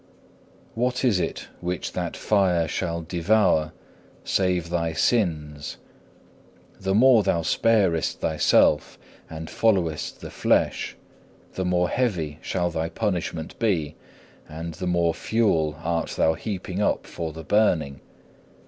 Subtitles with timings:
[0.73, 0.81] 3.
[0.81, 3.71] What is it which that fire shall devour,
[4.23, 5.77] save thy sins?
[6.79, 8.97] The more thou sparest thyself
[9.29, 10.95] and followest the flesh,
[11.53, 13.95] the more heavy shall thy punishment be,
[14.49, 17.99] and the more fuel art thou heaping up for the burning.